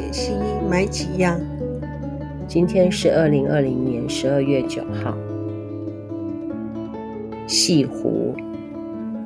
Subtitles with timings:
[0.00, 0.32] 解析
[0.66, 1.38] 买几样。
[2.48, 5.14] 今天是二零二零年十二月九号。
[7.46, 8.34] 细湖，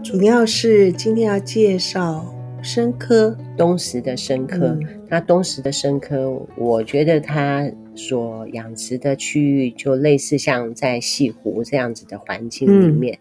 [0.03, 2.27] 主要是今天要介绍
[2.61, 4.67] 生科，东石的生科。
[4.67, 13.15] 嗯、那东石的生科，我觉得它所养殖的区域就类似像在细湖这样子的环境里面。
[13.15, 13.19] 嗯、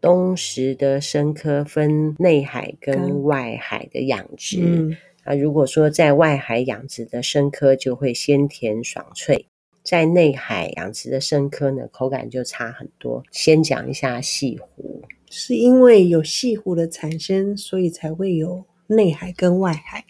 [0.00, 4.62] 东石的生科分内海跟外海的养殖。
[4.62, 4.96] 嗯
[5.28, 9.44] 啊，如果说在外海养殖的生科就会鲜甜爽脆，
[9.82, 13.22] 在内海养殖的生科呢，口感就差很多。
[13.30, 20.06] 先讲一下细湖，是因为有细湖的产生，所以才会有内海跟外海。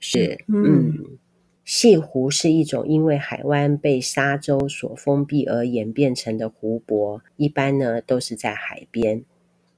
[0.00, 1.18] 是，嗯，嗯，
[1.62, 9.22] 细壶是一种因为海湾被沙洲所封闭而演变成的湖泊，一般呢都是在海边。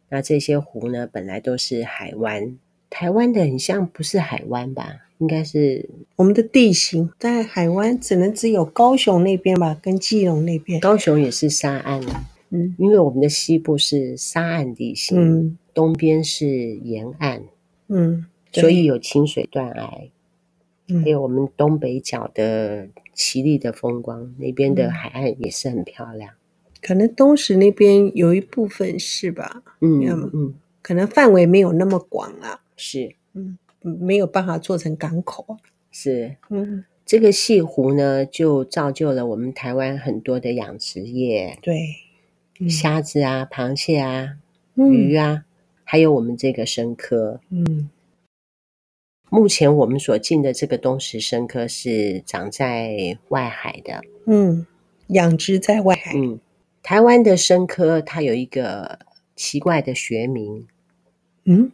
[0.08, 2.56] 那这些湖呢，本来都是海湾。
[2.90, 4.88] 台湾的很像不是海湾吧？
[5.18, 10.80] 应该是我们的地形在海湾，只能只有高雄那边吧，跟基隆那边。
[10.80, 12.00] 高雄也是沙岸，
[12.50, 17.42] 嗯，因为我们的西部是沙岸地形，嗯，东边是沿岸，
[17.88, 20.08] 嗯，所以有清水断崖，
[20.88, 26.30] 嗯，还有我们东北角的奇丽的风光，那边的海岸也是很漂亮。
[26.80, 29.64] 可能东石那边有一部分是吧？
[29.80, 32.60] 嗯嗯，可能范围没有那么广啊。
[32.78, 35.58] 是，嗯，没有办法做成港口。
[35.90, 41.58] 是，嗯，这个细湖呢，就造就了我们台湾很多的养殖业。
[41.60, 41.96] 对，
[42.60, 44.36] 嗯、虾子啊，螃蟹啊，
[44.76, 45.44] 鱼啊，嗯、
[45.82, 47.40] 还有我们这个生科。
[47.50, 47.90] 嗯，
[49.28, 54.02] 目前我们所进的这个东石生科是长在外海的。
[54.26, 54.66] 嗯，
[55.08, 56.12] 养殖在外海。
[56.14, 56.38] 嗯，
[56.82, 59.00] 台湾的生科它有一个
[59.34, 60.68] 奇怪的学名。
[61.44, 61.72] 嗯。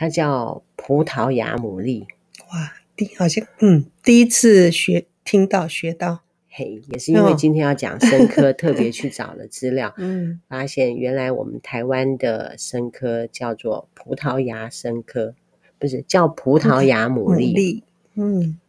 [0.00, 2.06] 它叫葡萄牙牡蛎，
[2.52, 15.34] 哇，第好像嗯，第一次学听到学到，嘿，也是因为今天要讲生科，哦、特别去找了资料， 嗯，发现原来我们台湾的生科叫做葡萄牙生科，
[15.80, 17.82] 不是叫葡萄牙牡蛎，牡蛎，
[18.14, 18.60] 嗯，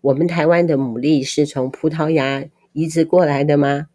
[0.00, 2.42] 我们台湾的牡蛎是从葡萄牙
[2.72, 3.88] 移植过来的吗？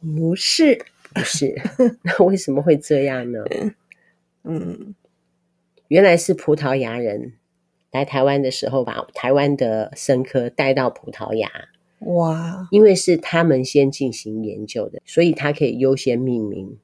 [0.00, 1.60] 不是，不是，
[2.04, 3.42] 那为什么会这样呢？
[4.44, 4.94] 嗯。
[5.92, 7.34] 原来是葡萄牙人
[7.90, 11.50] 来台湾的时候，把台湾的生科带到葡萄牙。
[11.98, 12.66] 哇！
[12.70, 16.78] 因为是他们先进行研究的，所以它可以优先命名。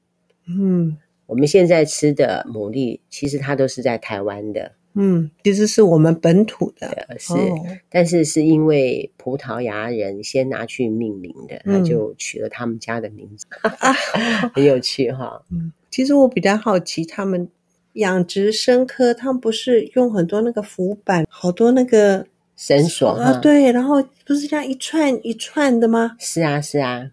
[0.47, 4.73] 嗯，我们现在吃的牡蛎，其实它都是在台湾的。
[4.93, 7.33] 嗯，其实是我们本土的，是。
[7.33, 13.93] 哦、但是是因为葡萄牙人先拿去命名的，他就取了他们家的名字，嗯、
[14.53, 15.43] 很有趣哈。
[15.49, 17.49] 嗯，其实我比较好奇他们。
[17.99, 23.39] 养殖生科，他们不是用很多那个浮板，好多那个绳索啊？
[23.39, 26.15] 对，然后不是这样一串一串的吗？
[26.19, 27.11] 是啊，是啊。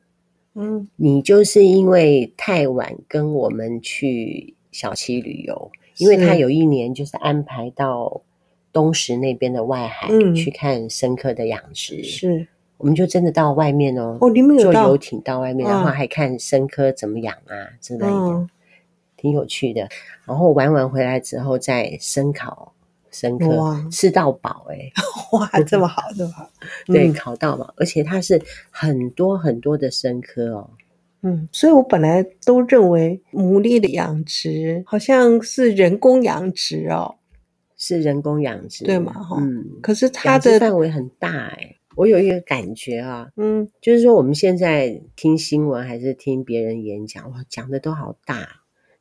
[0.54, 8.22] 嗯，你就是因为太晚跟我们去小七旅游，因为他有一年就是安排到
[8.72, 12.46] 东石那边的外海去看生科的养殖，是，
[12.78, 18.48] 我们就真的到外面哦，哦，你们有坐游艇到外面，然后还看生科怎么养啊之类的。
[19.18, 19.88] 挺有趣的，
[20.26, 22.74] 然后玩完回来之后再生烤
[23.10, 24.92] 生科，哇吃到饱哎、欸！
[25.32, 26.50] 哇，这么好，这么好，
[26.86, 30.70] 对，烤到饱，而且它是很多很多的生科哦。
[31.22, 37.16] 嗯，所以我本来都认为牡蛎的养殖好像是人工养殖哦，
[37.76, 39.14] 是人工养殖，对吗？
[39.40, 48.46] 嗯，可是它的范围很大哎、欸，我有一个感觉啊，嗯，就是说我们现在听新闻还是听别人演讲，哇，讲的都好大。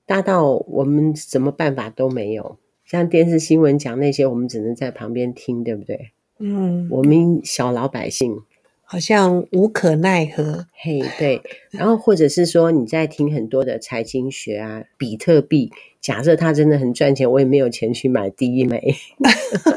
[0.06, 6.12] 大到我们什么办法都没有，像电视新闻讲那些，我们只能在旁边听，对不对？
[6.38, 8.42] 嗯，我们小老百姓
[8.86, 10.68] 好像无可奈何。
[10.74, 11.42] 嘿，对。
[11.72, 15.72] 然后或者是说你在听很多的财经学啊，比特币。
[16.00, 18.96] 假设它真的很赚钱，我也没有钱去买第一枚。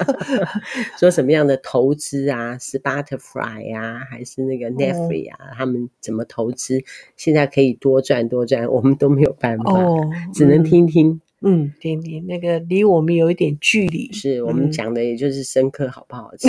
[1.01, 6.85] 说什么样的投资啊，Spotify 啊，还是那个 Netflix 啊，哦、他们怎么投资，
[7.17, 11.23] 现在可以多赚多赚，我们都没有办法，哦、只能听听。
[11.41, 14.13] 嗯，听听那个离我们有一点距离。
[14.13, 16.49] 是我们讲的，也就是生科好不好吃。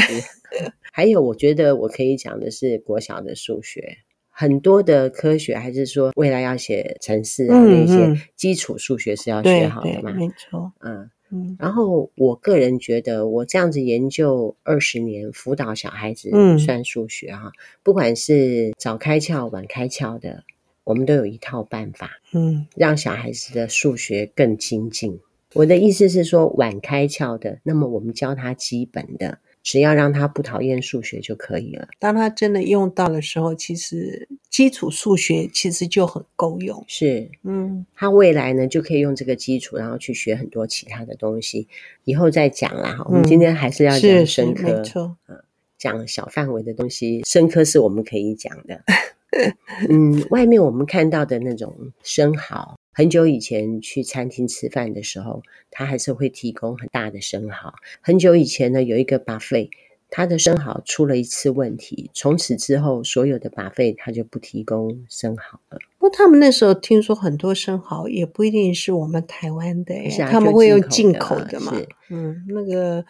[0.62, 3.98] 嗯、 还有，我觉得我可以讲的是国小的数学。
[4.32, 10.14] 很多的科学，还是说未来要写程式啊，嗯、那些基础数学是要学好的嘛？
[10.14, 11.58] 没错，嗯嗯。
[11.60, 17.52] 然后我个人觉得，我这样子研究二十年，辅导小孩子算数学哈，嗯、
[17.84, 20.46] 不管是早开窍晚开窍的，
[20.90, 25.20] 我们都有一套办法，嗯，让小孩子的数学更精进。
[25.54, 29.38] 我的意思是说，晚开窍的，那么我们教他基本的。
[29.62, 31.90] 只要让他不讨厌数学就可以了。
[32.00, 36.84] 当他真的用到的时候，其实基础数学其实就很够用。
[36.88, 41.68] 是，嗯，他未来呢就可以用这个基础，然后去学很多其他的东西。
[42.06, 45.38] 以后再讲啦，我们今天还是要讲深科，没错，嗯，
[45.78, 48.82] 讲小范围的东西，深科是我们可以讲的。
[49.90, 52.76] 嗯，外面我们看到的那种生蚝。
[52.92, 55.42] 很久以前去餐厅吃饭的时候，
[55.72, 57.74] 他还是会提供很大的生蚝。
[58.02, 59.70] 很久以前呢，有一个 buffet，
[60.10, 65.78] 他的生蚝出了一次问题，从此之后，所有的 buffet 他就不提供生蚝了。
[65.98, 71.74] 不过他们那时候听说很多生蚝也不一定是我们台湾的，啊、他们会用进口的嘛。
[72.10, 73.06] 嗯，那个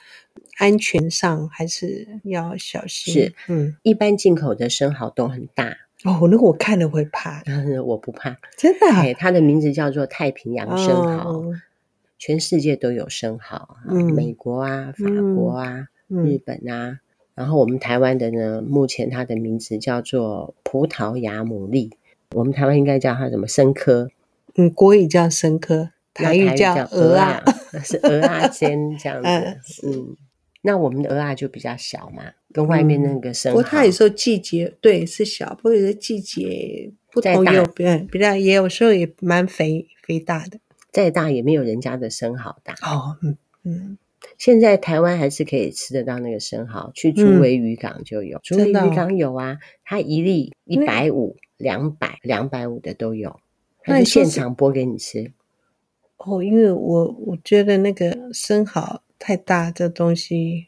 [0.58, 3.14] 安全上还是要小心。
[3.14, 5.76] 是，嗯，一般进口的生蚝都很大。
[6.06, 7.44] 哦，那个我看了会怕，
[7.86, 8.88] 我不怕，真的。
[8.88, 11.54] 哎，它的名字叫做太平洋生蚝，哦、
[12.18, 17.00] 全世界都有生蚝，嗯、美国啊、法国啊、嗯、日本啊，
[17.36, 21.92] 然后我们台湾的呢，目前它的名字叫做葡萄牙牡蛎，
[22.34, 24.10] 我们台湾应该叫它什么生科？
[24.56, 27.44] 嗯，国语叫生科，台语叫鹅啊，
[27.84, 29.22] 是鹅啊煎这样
[29.62, 29.92] 子，嗯。
[29.94, 30.16] 嗯
[30.62, 33.58] 那我们的蚵仔就比较小嘛，跟外面那个生蚝。
[33.58, 40.60] 不过它有时候季节对是小，不过有的季节不同有比比较也有时候也蛮肥肥大的。
[40.92, 42.74] 再大也没有人家的生蚝大。
[42.82, 43.98] 哦，嗯嗯。
[44.38, 53.40] 现在台湾还是可以吃得到那个生蚝，去竹围渔港就有，竹围渔港有啊，它一粒一百五、两百、两百五的都有，
[53.84, 55.32] 它是现场剥给你吃。
[56.20, 59.02] 哦，因为我我觉得那个生蚝。
[59.22, 60.68] 太大这东西，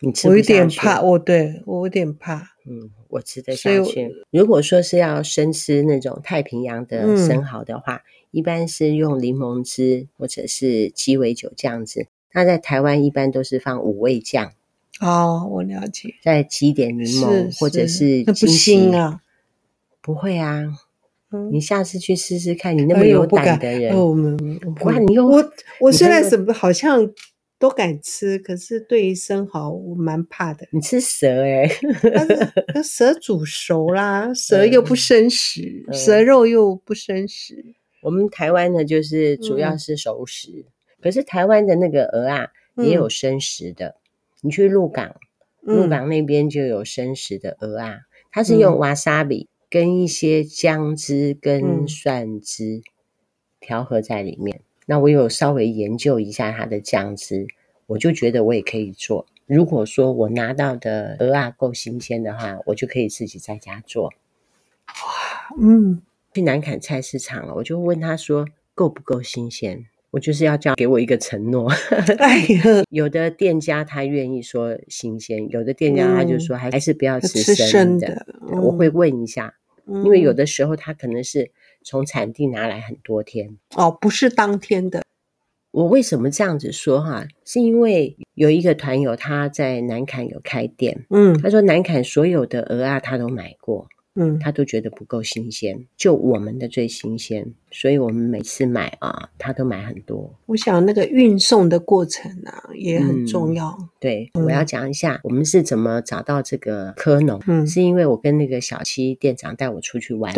[0.00, 1.00] 你吃我有点怕。
[1.00, 2.56] 我对我有点怕。
[2.66, 4.10] 嗯，我吃得下去。
[4.32, 8.02] 如果说是要生吃那种太平洋的生蚝的话，嗯、
[8.32, 12.08] 一般是用柠檬汁或者是鸡尾酒这样子。
[12.32, 14.50] 那在台湾一般都是放五味酱。
[15.00, 16.16] 哦，我了解。
[16.20, 19.20] 再挤点柠檬，或者是那不腥啊？
[20.00, 20.64] 不会啊。
[21.34, 22.76] 嗯、你下次去试试看。
[22.76, 24.14] 你那么有胆的人，哦，
[24.84, 24.98] 哇！
[24.98, 27.12] 你又我我虽然什么好像。
[27.56, 30.66] 都敢吃，可是对于生蚝我蛮怕的。
[30.70, 32.52] 你吃蛇哎、欸？
[32.74, 37.64] 那蛇煮熟啦， 蛇又不生食，嗯、蛇肉又不生食。
[38.02, 40.64] 我们台湾呢，就是主要是熟食，嗯、
[41.00, 43.86] 可是台湾的那个鹅啊，也有生食的。
[43.86, 43.94] 嗯、
[44.42, 45.14] 你去鹿港，
[45.62, 52.80] 鹿港那边就有生食的鹅啊，它是用瓦萨比跟一些姜汁跟蒜汁
[53.58, 54.60] 调和在里面。
[54.86, 57.48] 那我有稍微研究一下它的酱汁，
[57.86, 59.26] 我就觉得我也可以做。
[59.46, 64.04] 如果说我拿到的鹅啊够新鲜的话，我就可以自己在家做。
[64.04, 66.00] 哇，嗯，
[66.32, 68.46] 去南坎菜市场了，我就问他说
[68.76, 69.86] 够不够新鲜？
[70.12, 71.68] 我就是要叫给我一个承诺。
[72.90, 78.06] 有的店家他愿意说新鲜，有的店家他就说还还是不要吃生的。
[78.06, 79.52] 生的，嗯，我会问一下，
[79.86, 81.50] 因为有的时候他可能是。
[81.86, 85.02] 从产地拿来很多天哦，不是当天的。
[85.70, 87.26] 我为什么这样子说哈？
[87.44, 93.86] 是因为有一个团友他在南坎有开店，嗯，他说南坎所有的鹅啊他都买过，
[94.16, 100.32] 嗯，他都觉得不够新鲜，就我们的最新鲜，所以我们每次买啊，他都买很多。
[100.46, 103.76] 我想那个运送的过程啊也很重要。
[103.80, 110.32] 嗯、对，嗯、我要讲一下我们是怎么找到这个科农，嗯，是因为我跟那个小七店长带我出去玩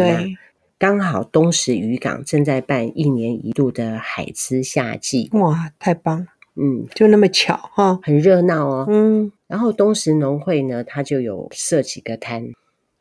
[0.78, 6.26] 刚好东石渔港正在办一年一度的海之夏季，哇，太棒了！
[6.54, 8.86] 嗯，就那么巧哈，很热闹哦。
[8.88, 12.52] 嗯，然后东石农会呢，它就有设几个摊。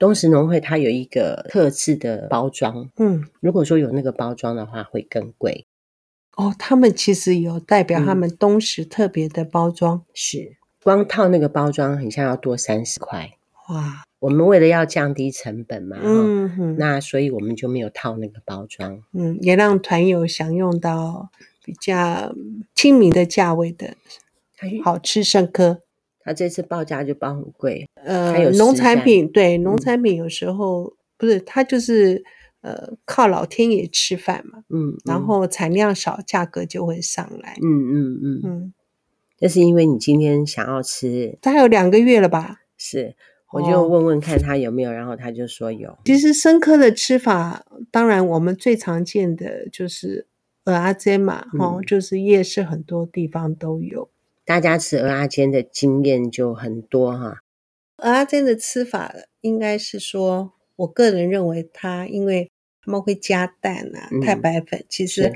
[0.05, 5.65] 东石农会它有一个特制的包装，嗯，如果说有那个包装的话，会更贵。
[6.35, 13.31] 哦，他们其实有代表他们东石特别的包装，嗯、是光套那个包装，很像要多三十块。
[13.69, 14.03] 哇。
[14.19, 21.31] 我们为了要降低成本嘛，嗯哼，那所以我们就没有套那个包装，嗯，也让团友享用到
[21.63, 22.31] 比较
[22.75, 23.95] 亲民的价位的
[24.83, 25.81] 好吃生科。
[26.25, 32.23] 他这次报价就报很贵，呃，农产品对农产品有时候、嗯、不是，他就是
[32.61, 38.73] 呃靠老天爷吃饭嘛，嗯，嗯然后产量少，价格就会上来，嗯嗯嗯嗯，嗯
[39.39, 42.61] 那是因为你今天想要吃，大概有两个月了吧？
[42.75, 43.15] 是。
[43.51, 45.97] 我就问问看他有没有，然后他就说有。
[46.03, 50.27] 其实生科的吃法，当然我们最常见的就是
[50.65, 54.09] 蚵仔煎嘛，哦，就是夜市很多地方都有。
[54.45, 57.39] 大家吃蚵仔煎的经验就很多哈。
[57.97, 62.49] 蚵仔煎的吃法应该是说，我个人认为它，因为
[62.83, 65.33] 他们会加蛋啊、太白粉，其实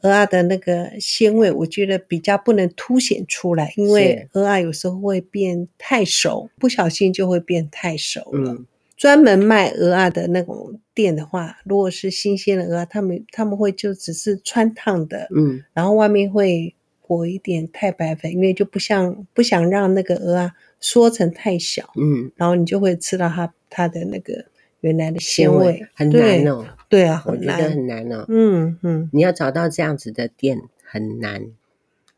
[0.00, 8.52] 蚵仔的那个鲜味，我觉得比较不能凸显出来，因为蚵仔有时候会变太熟，不小心就会变太熟了。
[8.52, 16.75] 嗯、专门卖蚵仔的那种店的话，如果是新鲜的蚵仔，他们他们会就只是穿烫的，嗯，然后外面会
[17.06, 24.46] 裹一点太白粉，因为就不像不想让那个鹅啊缩成太小，嗯，然后你就会吃到它它的那个。
[24.80, 31.46] 原来的鲜味，很难哦，对，对啊，我觉得很难哦，嗯嗯，你要找到这样子的店很难，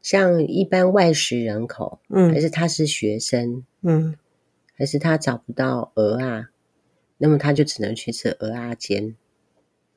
[0.02, 4.16] 像一般外食人口，嗯，还是他是学生，嗯，
[4.74, 6.50] 还是他找不到鹅啊，
[7.16, 9.14] 那么他就只能去吃鹅啊煎，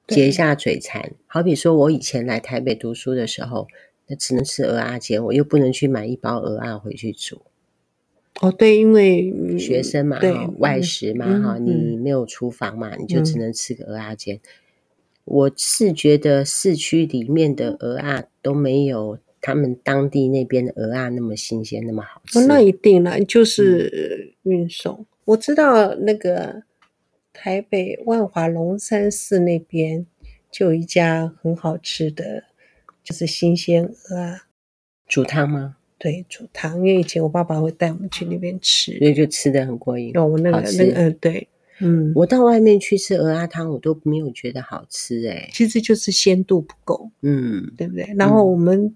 [0.08, 1.12] 解一下嘴馋。
[1.28, 3.68] 好比说我以前来台北读书的时候，
[4.12, 7.44] 那只能吃鹅啊煎，我又不能去买一包鹅啊回去煮。
[8.42, 14.36] 哦，对，因为学生嘛，对外食嘛，哈、嗯，你没有厨房嘛，嗯、你就只能吃个鹅啊煎。
[14.36, 14.42] 嗯、
[15.24, 22.40] 我是觉得市区里面的鹅啊都没有他们当地那边的鹅啊那么新鲜，那么好吃。
[22.40, 24.98] 哦、那一定了，就是运送。
[25.00, 26.64] 嗯、我知道那个
[27.32, 30.06] 台北万华龙山寺那边
[30.52, 32.44] 就有一家很好吃的，
[33.04, 34.48] 就是新鲜鹅啊，
[35.08, 35.78] 煮汤吗？
[35.98, 40.18] 对，煮汤，因为以前我爸爸会带我们去那边吃，所以就吃的很过瘾。
[40.18, 41.48] 哦，那个那个，嗯，对，
[41.80, 48.12] 嗯，我到外面去吃鹅鸭汤，我都没有觉得好吃哎，其实就是鲜度不够，嗯，对不对？
[48.18, 48.96] 然后我们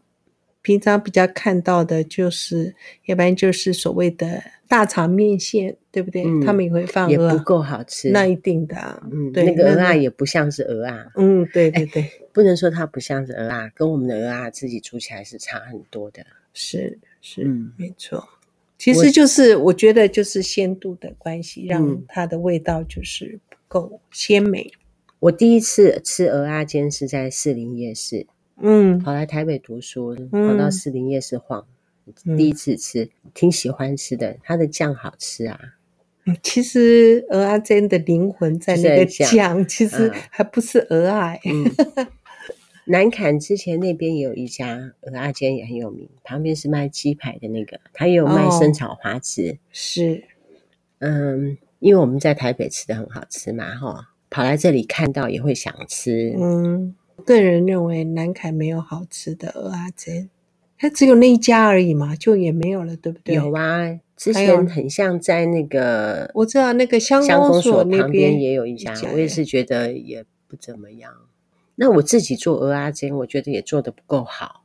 [0.65, 2.73] 平常比较看到的就是，
[3.05, 6.23] 要、嗯、不然就是所谓的大肠面线，对不对？
[6.25, 16.25] 嗯、他们也会放也不够好吃，那一定的、啊，嗯，对，那个鹅啊也不像是鹅啊，嗯，对对对，不能说它不像是鹅啊，跟我们的鹅啊自己煮起来是差很多的。
[16.51, 18.27] 是是，嗯，没错，
[18.79, 24.71] 其实就是我觉得就是鲜度的关系，让它的味道就是不够鲜美。
[25.19, 28.25] 我第一次吃鹅啊煎是在士林夜市，
[28.61, 31.65] 嗯，跑来台北读书，跑到士林夜市晃，
[32.37, 35.59] 第一次吃，挺喜欢吃的，它的酱好吃啊。
[36.25, 41.39] 嗯，其实蚵仔煎的灵魂在那个酱，其实还不是蚵仔。
[42.87, 49.53] 南坎之前那边也有一家鹅阿煎也很有名，旁边是卖鸡排的那个，他也有卖生炒花枝。
[49.53, 50.23] 哦、是，
[50.99, 56.35] 嗯，因为我们在台北吃的很好吃嘛，哈，跑来这里看到也会想吃。
[56.37, 56.95] 嗯，
[57.25, 60.29] 个人认为南凯没有好吃的鹅阿珍，
[60.77, 63.35] 它只有那一家而已嘛，就也没有了，对不对？
[63.35, 71.11] 有啊，之前很像在那个，我知道那个乡公所旁边也有一家，我也是觉得也不怎么样。
[71.75, 74.63] 那我自己做鹅阿珍，我觉得也做的不够好，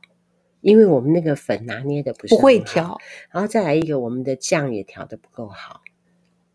[0.61, 2.97] 因为我们那个粉拿捏的不是不会调，
[3.31, 5.81] 然后再来一个，我们的酱也调的不够好。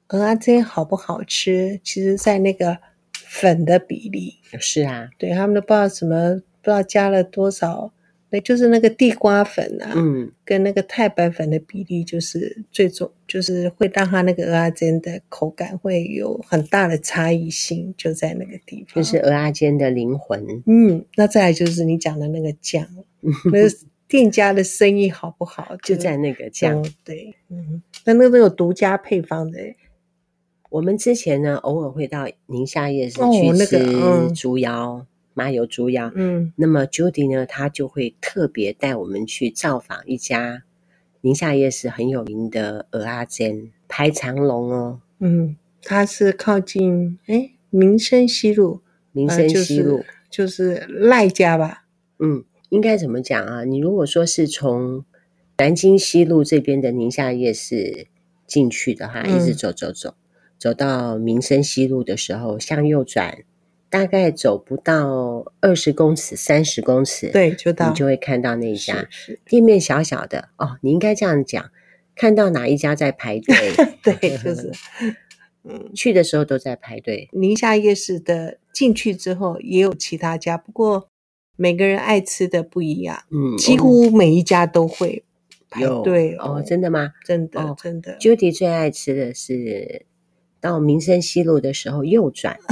[0.08, 2.78] 鹅阿珍好不好吃，其实在那个
[3.28, 4.34] 粉的比例。
[4.58, 7.92] 是啊，对，他们都不知道什么，不知道加了多少。
[8.28, 18.96] 那就是那个地瓜粉啊，嗯，跟那个太白粉的比例就是最重，就是会让它那个蚵仔煎的口感会有很大的差异性，就在那个地方。
[18.96, 20.44] 就是蚵仔煎的灵魂。
[20.66, 22.84] 嗯，那再来就是你讲的那个酱，
[23.52, 23.60] 那
[24.08, 26.82] 店家的生意好不好，就在那个酱。
[26.82, 29.60] 哦，对，嗯，那那都有独家配方的。
[30.70, 35.06] 我们之前呢，偶尔会到宁夏夜市去吃猪腰。
[35.38, 40.62] 麻油猪腰，嗯，那么 Judy 呢，他就会特别带我们去造访一家
[41.20, 45.02] 宁夏夜市很有名的鹅阿煎，排长龙哦。
[45.18, 48.80] 嗯，它是靠近哎民生西路，
[49.12, 51.84] 民生西路、呃就是、就是赖家吧？
[52.18, 53.64] 嗯，应该怎么讲啊？
[53.64, 55.04] 你如果说是从
[55.58, 58.06] 南京西路这边的宁夏夜市
[58.46, 60.14] 进去的话，嗯、一直走走走，
[60.58, 63.38] 走到民生西路的时候，向右转。
[63.88, 69.08] 大概走不到二十公尺、三十公尺，对，就到你就会看到那一家
[69.46, 70.76] 店面小小的哦。
[70.82, 71.70] 你应该这样讲，
[72.16, 73.54] 看到哪一家在排队？
[74.02, 74.72] 对，就是，
[75.62, 77.30] 嗯，去的时候都在排队。
[77.32, 81.08] 宁夏夜市的进去之后也有其他家，不过
[81.54, 85.24] 每个人爱吃的不一样，嗯，几乎每一家都会
[85.70, 86.62] 排队哦。
[86.66, 87.12] 真的吗？
[87.24, 88.18] 真的，真的。
[88.18, 90.04] Judy 最爱吃的是
[90.66, 92.58] 到民生西路的时候右转。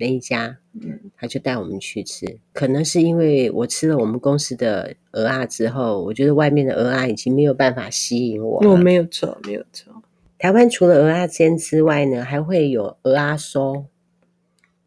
[0.00, 2.38] 那一家，嗯，他就带我们去吃。
[2.52, 8.70] 可能是因为我吃了我们公司的鹅啊之后，我觉得外面的鹅啊已经没有办法吸引我了。
[8.70, 9.92] 我没有错，没有错。
[10.38, 13.86] 台湾除了鹅啊煎之外呢，还会有鹅啊烧。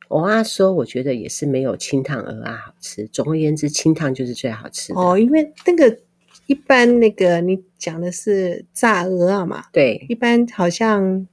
[0.07, 3.05] 鹅啊烧我觉得也是没有清汤鹅啊好吃。
[3.07, 4.99] 总而言之，清汤就是最好吃的。
[5.01, 5.99] 哦，因为那个
[6.45, 9.65] 一般那个你讲的是炸鹅啊嘛？
[9.73, 11.27] 对，一般好像。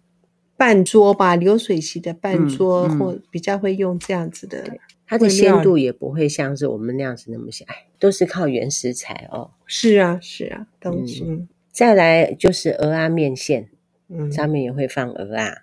[0.59, 4.77] 半桌吧，流水席的半桌，嗯嗯、或比较会用这样子的。
[5.07, 9.53] 它的鲜度也不会像是我们那样子那么鲜，哎，都是靠原食材哦。
[9.65, 11.49] 是啊，是啊，东西、嗯。
[11.71, 13.71] 再来就是鹅啊面线，
[14.09, 15.59] 嗯，上面也会放鹅啊。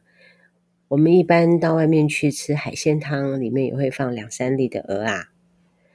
[0.87, 5.29] 我们一般到外面去吃海鲜汤，里面也会放两三粒的鹅啊，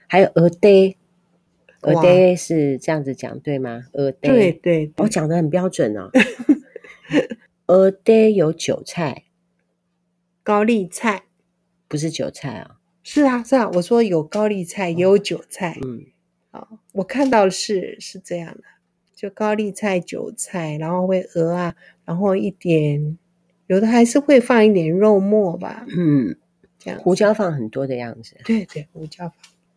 [0.06, 0.94] 还有蚵嗲。
[1.80, 3.86] 蚵嗲是这样子讲对吗？
[3.94, 6.10] 蚵嗲，对对，我讲的很标准哦。
[7.70, 9.26] 蚵嗲有韭菜、
[10.42, 11.22] 高丽菜，
[11.86, 12.74] 不是韭菜啊、哦？
[13.04, 13.70] 是啊，是啊。
[13.74, 15.78] 我说有高丽菜，也有韭菜。
[15.80, 16.06] 嗯，
[16.50, 18.64] 好，我看到的是是这样的，
[19.14, 23.16] 就高丽菜、韭菜，然后会鹅啊，然后一点。
[23.68, 26.36] 有的还是会放一点肉末吧，嗯，
[26.76, 28.34] 这样胡椒放很多的样子。
[28.44, 29.34] 对对，胡椒放。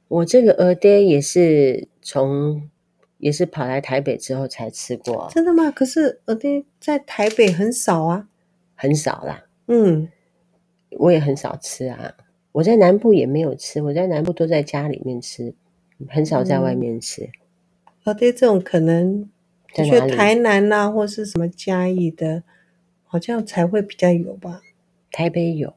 [0.07, 2.67] 我这个鹅爹也是从
[3.23, 5.29] 也是跑来台北之后才吃过。
[5.31, 5.71] 真的吗？
[5.71, 8.27] 可是蚵嗲在台北很少啊，
[8.75, 9.45] 很少啦。
[9.67, 10.09] 嗯，
[10.99, 12.15] 我也很少吃啊。
[12.51, 15.55] 我在南部也没有吃，我在南部都在家里面吃，
[16.09, 17.29] 很少在外面吃。
[18.03, 19.29] 我对这种可能
[19.73, 22.43] 去台南呐、啊，或是什么嘉义的。
[23.05, 24.61] 好像才会比较有吧，
[25.11, 25.75] 台北有，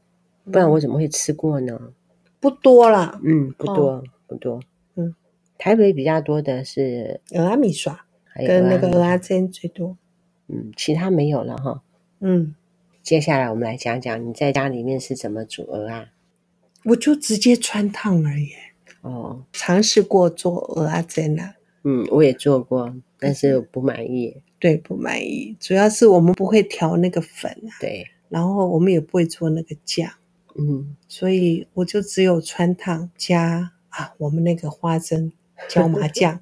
[0.51, 1.77] 不然我怎么会吃过呢？
[1.79, 1.93] 嗯、
[2.39, 4.63] 不多啦，嗯，不多，哦、不多，嗯，
[5.57, 9.97] 台北比较多的是蚵仔米刷，跟那个蚵仔煎最多，
[10.47, 11.81] 嗯，其他没有了哈，
[12.19, 12.55] 嗯，
[13.01, 16.09] 接下来我们来讲讲你在家里面是怎么煮蚵仔，
[16.85, 18.49] 我就直接穿烫而已，
[19.01, 24.41] 哦，尝试过做蚵仔煎了，嗯，我也做过，但是不满意。
[24.59, 30.11] 对，不满意，主要是我们不会调那个粉啊，对，然后我们也不会做那个酱，
[30.55, 35.31] 嗯，所以我就只有穿烫加啊，我们那个花生
[35.67, 36.39] 椒麻酱，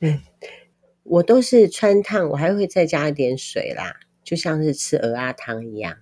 [0.00, 0.20] 嗯，
[1.02, 5.96] 我都是穿烫，我还会再加一点水啦，就像是吃鹅啊汤一样，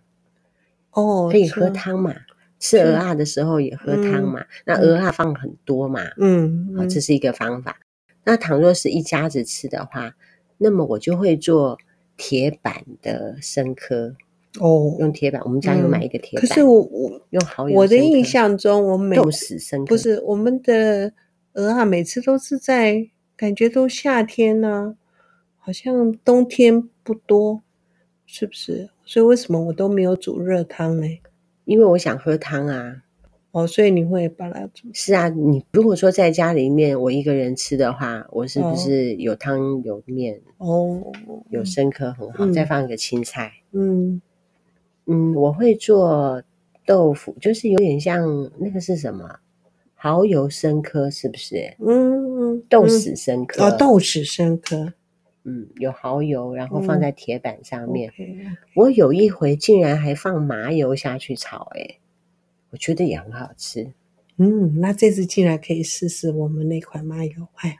[0.91, 2.15] 哦，可以喝汤嘛，
[2.59, 7.80] 吃鹅啊的时候也喝汤嘛，嗯、那鹅啊放很多嘛，嗯，好，这是一个方法。
[8.25, 10.15] 那倘若是一家子吃的话。
[10.57, 11.78] 那么我就会做
[12.17, 14.15] 铁板的生科
[14.61, 16.47] 哦，用铁板，我们家有买一个铁板。
[16.47, 21.13] 可是我我用蚝油，我的印象中，我每豆豉生科不是我们的
[21.54, 24.97] 蚵仔，每次都是在感觉都夏天呢、啊，
[25.56, 27.62] 好像冬天不多，
[28.26, 28.90] 是不是？
[29.04, 31.06] 所以为什么我都没有煮热汤呢？
[31.64, 33.02] 因为我想喝汤啊。
[33.52, 34.88] 哦，所以你会把它煮？
[34.93, 40.40] 是啊，你如果说在家里面我一个人吃的话，我是不是有汤有面？
[40.58, 41.12] 哦，
[41.50, 43.52] 有生壳很好，嗯、再放一个青菜。
[43.71, 44.21] 嗯
[45.06, 46.43] 嗯，我会做
[46.84, 49.38] 豆腐，就是有点像那个是什么？
[50.04, 51.75] 蚝油生科是不是？
[51.78, 53.64] 嗯嗯，豆豉生科。
[53.64, 54.93] 哦，豆豉生科。
[55.45, 58.12] 嗯，有蚝油，然后放在铁板上面。
[58.19, 58.56] 嗯 okay.
[58.75, 61.99] 我有一回竟然还放麻油下去炒，欸，
[62.69, 63.95] 我觉得也很好吃，
[64.36, 67.78] 嗯，那这次进来可以试试我们那款麻油，哎，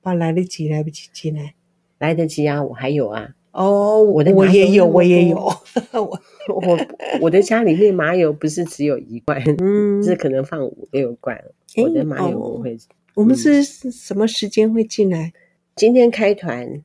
[0.00, 1.54] 不来得及来不及进来，
[1.98, 5.36] 来得及啊，我还有啊，哦，我的我也有，我也有，
[5.92, 6.78] 我我
[7.22, 11.42] 我的家里面麻油不是只有一罐，嗯，是可能放五六罐，
[11.78, 12.78] 我的麻油我会，哦，
[13.14, 15.32] 我们是什么时间会进来？
[15.74, 16.82] 今天开团，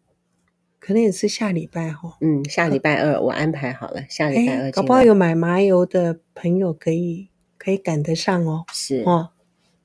[0.79, 7.27] 可能也是下礼拜哈，嗯，下礼拜二我安排好了，下礼拜二，搞不好有买麻油的朋友可以。
[7.63, 9.29] 可以赶得上哦，是哦，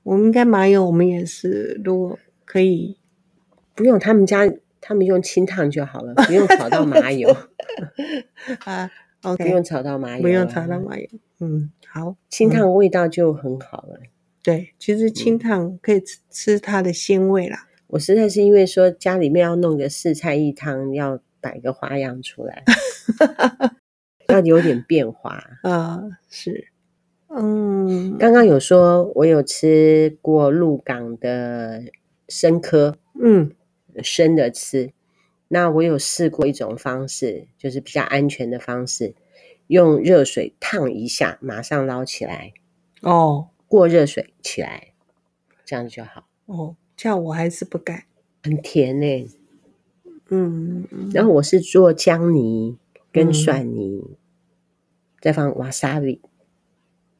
[0.02, 2.96] 我们应该麻油，我们也是，如果可以，
[3.74, 4.50] 不用他们家，
[4.86, 7.28] 他们用清烫就好了，不用炒到麻油
[8.64, 8.88] 啊
[9.22, 11.08] ，OK，不用炒到麻油，不用炒到麻油，
[11.40, 13.98] 嗯，好，清烫味道就很好了。
[14.00, 14.06] 嗯、
[14.44, 17.66] 对，其实清烫可以吃吃它的鲜味啦。
[17.88, 22.62] 我实在是因为说家里面要弄个四菜一汤，要摆个花样出来，
[24.30, 26.68] 要有点变化 啊，是。
[27.28, 31.82] 嗯，刚刚有说，我有吃过鹿港的
[32.28, 33.50] 生科，嗯，
[34.02, 34.92] 生的吃。
[35.48, 39.14] 那我有试过一种方式，就是比较安全的方式，
[39.68, 42.52] 用热水烫一下，马上捞起来。
[43.02, 44.92] 哦，过热水起来，
[45.64, 46.26] 这样就好。
[46.46, 48.04] 哦，这样我还是不敢。
[48.42, 49.28] 很甜呢、欸。
[50.28, 52.76] 嗯，然后我是做姜泥
[53.12, 54.16] 跟蒜泥，嗯、
[55.20, 56.20] 再放 wasabi。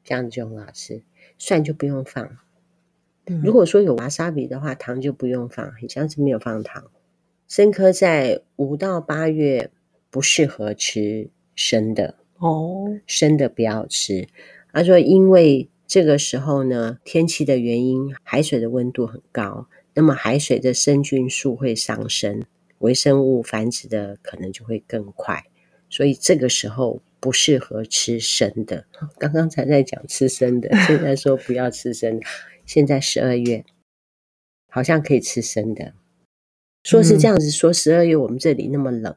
[0.02, 1.02] 这样子就很好吃，
[1.36, 2.38] 蒜就不用放。
[3.26, 5.72] 嗯、如果说有瓦萨比的话，糖就不用放。
[5.72, 6.90] 很像是没有放糖。
[7.48, 9.70] 生科在五到八月
[10.10, 14.28] 不适合吃生的哦，生的不要吃。
[14.72, 22.42] 他说，因为这个时候呢，天气的原因，海水的温度很高，那么海水的生菌数会上升，
[22.78, 25.44] 微生物繁殖的可能就会更快，
[25.88, 27.02] 所以这个时候。
[27.18, 28.84] 不适合吃生的。
[29.18, 32.26] 刚刚才在讲吃生的， 现在说不要吃生的。
[32.66, 33.64] 现在十二月，
[34.68, 35.94] 好像可以吃生的。
[36.82, 39.16] 说是这样子说，十二月我们这里那么冷，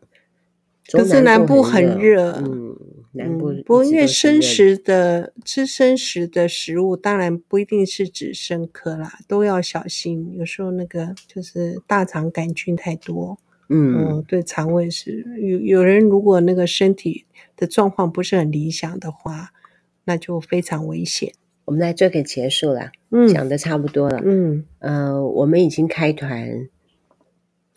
[0.92, 2.32] 可是南部很热。
[2.34, 2.78] 嗯，
[3.14, 10.34] 南部不过因为生食的吃生食的食物，当然不一定是指生科啦，都要小心。
[10.38, 13.40] 有时候那个就是大肠杆菌太多。
[13.68, 19.52] 嗯，嗯，对，肠胃是有有人如果那个身体的状况不是很理想的话，
[20.06, 21.34] 那就非常危险。
[21.70, 26.68] 我们来做个结束了，嗯，讲的差不多了，嗯，呃，我们已经开团。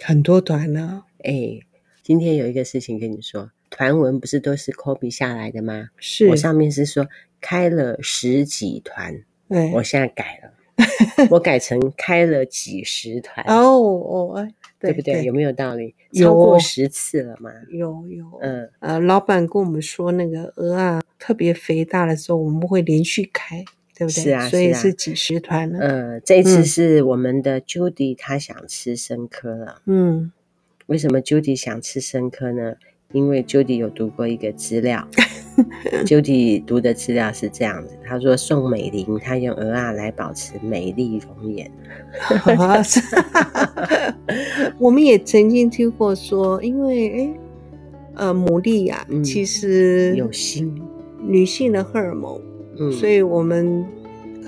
[0.02, 1.60] 很多团了，哎，
[2.02, 5.88] 今天有一个事情跟你说，团文不是都是 copy 下来的吗？
[5.98, 7.06] 是，我上面是说
[7.38, 14.48] 开了十几团，对，我现在改了， 我改成开了几十团，哦哦。
[14.80, 15.14] 对不对？
[15.14, 15.94] 对，有没有道理？
[16.12, 17.52] 超过十次了吗？
[17.70, 18.68] 有有，嗯。
[18.80, 23.64] 呃，老板跟我们说，那个鹅啊特别肥大的时候，我们会连续开，
[24.02, 24.22] 对不对？
[24.22, 25.78] 是啊，所以是几十团了。
[25.78, 29.82] 嗯、呃，这一次是我们的 Judy，她想吃生科了。
[29.86, 30.32] 嗯，
[30.86, 32.74] 为什么 Judy 想吃生科呢？
[33.12, 35.06] 因为 Judy 有读过一个资料。
[36.06, 41.70] Judy 读的资料是这样子，他说宋美龄她用鹅啊来保持美丽容颜。
[44.80, 47.34] 我们也曾经听过说，因为
[48.14, 50.74] 呃牡蛎呀，嗯、其实有心，
[51.20, 52.40] 女性的荷尔蒙，
[52.78, 53.84] 嗯，所以我们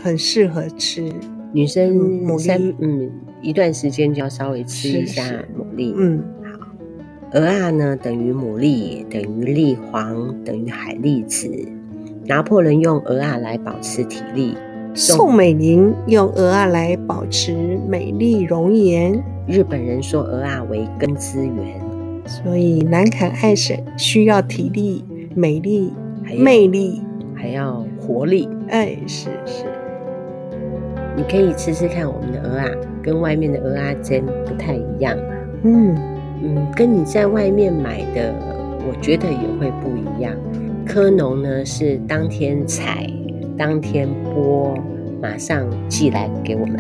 [0.02, 1.12] 很适合吃
[1.52, 3.10] 女生牡蛎，嗯，
[3.42, 5.22] 一段时间就要稍微吃一下
[5.56, 6.22] 牡蛎，嗯。
[6.42, 6.68] 好，
[7.32, 11.50] 鹅啊呢，等于牡蛎，等于栗黄，等于海蛎子。
[12.26, 14.56] 拿破仑用鹅啊来保持体力，
[14.94, 19.22] 宋美龄用鹅啊来保持美丽容颜。
[19.46, 21.78] 日本人说鹅啊为根资源，
[22.24, 25.92] 所以南崁爱省需要体力、美丽、
[26.38, 27.02] 魅力，
[27.44, 28.48] 还要活力。
[28.70, 29.66] 哎，是是，
[31.14, 32.66] 你可以吃吃看我们的鹅啊，
[33.02, 35.14] 跟外面的鹅啊煎不太一样。
[35.62, 35.94] 嗯。
[36.42, 38.34] 嗯，跟你在外面买的，
[38.88, 40.32] 我觉得也会不一样。
[40.86, 43.06] 科农呢是当天采，
[43.58, 44.74] 当天剥，
[45.20, 46.76] 马上寄来给我们，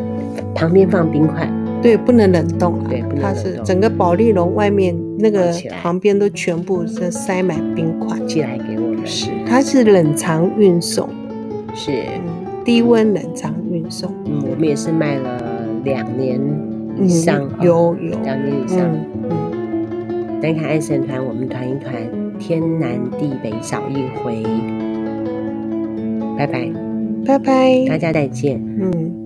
[0.54, 1.46] 旁边放冰块，
[1.82, 2.86] 对，不能冷冻啊。
[2.88, 3.22] 对，不能冷冻。
[3.22, 8.73] 它是整个保利龙外面那个旁边都全部是塞满冰块，寄来给。
[9.04, 11.08] 是，它是冷藏运送，
[11.74, 14.10] 是，嗯，低温冷藏运送。
[14.24, 16.40] 嗯，我们也是卖了两年
[16.98, 18.80] 以上，嗯、有有两年以上。
[18.80, 19.44] 嗯嗯
[20.42, 21.94] 南崁爱神团，我们团一团，
[22.38, 24.42] 天南地北找一回。
[26.36, 26.70] 拜拜，
[27.24, 28.60] 拜拜，大家再见。
[28.78, 29.23] 嗯。